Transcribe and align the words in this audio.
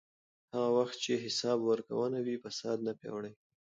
هغه 0.53 0.69
وخت 0.77 0.95
چې 1.03 1.21
حساب 1.23 1.59
ورکونه 1.69 2.17
وي، 2.25 2.35
فساد 2.45 2.77
نه 2.87 2.93
پیاوړی 2.99 3.31
کېږي. 3.35 3.45